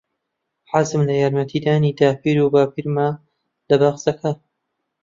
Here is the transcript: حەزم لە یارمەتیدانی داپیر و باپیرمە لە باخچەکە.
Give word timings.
حەزم 0.71 1.01
لە 1.09 1.15
یارمەتیدانی 1.21 1.95
داپیر 1.99 2.37
و 2.39 2.51
باپیرمە 2.53 3.09
لە 3.69 3.75
باخچەکە. 3.81 4.31